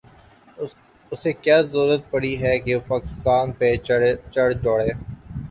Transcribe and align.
اسے 1.11 1.31
کیا 1.43 1.57
ضرورت 1.63 2.09
پڑی 2.11 2.33
ہے 2.43 2.57
کہ 2.59 2.79
پاکستان 2.87 3.45
پہ 3.57 3.67
چڑھ 4.33 4.53
دوڑے۔ 4.63 4.91